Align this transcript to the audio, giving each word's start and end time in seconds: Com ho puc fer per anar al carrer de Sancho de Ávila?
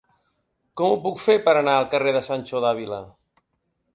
Com 0.79 0.93
ho 0.93 0.97
puc 1.03 1.19
fer 1.25 1.35
per 1.49 1.53
anar 1.59 1.77
al 1.81 1.85
carrer 1.93 2.15
de 2.17 2.23
Sancho 2.31 2.61
de 2.65 2.69
Ávila? 2.73 3.01